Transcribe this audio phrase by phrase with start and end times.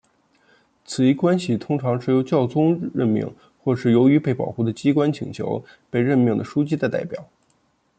[0.83, 7.23] 此一关系通常是由教宗任命或是由于被保护的机关请求被任命的枢机的代表。